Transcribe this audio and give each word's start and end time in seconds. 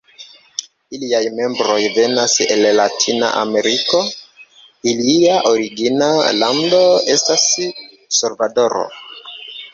Iliaj 0.99 1.19
membroj 1.39 1.75
venas 1.97 2.33
el 2.55 2.63
latina 2.79 3.29
ameriko, 3.41 4.01
ilia 4.93 5.37
originala 5.51 6.33
lando 6.41 6.83
estas 7.19 7.47
Salvadoro. 8.23 8.85